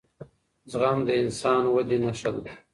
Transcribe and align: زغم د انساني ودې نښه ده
زغم 0.71 0.99
د 1.07 1.09
انساني 1.21 1.69
ودې 1.73 1.97
نښه 2.03 2.29
ده 2.43 2.53